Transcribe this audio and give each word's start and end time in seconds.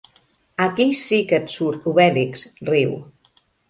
Aquí 0.65 0.87
sí 1.01 1.21
que 1.33 1.41
et 1.43 1.55
surt 1.59 1.87
Obèlix! 1.95 2.47
—riu. 2.67 3.01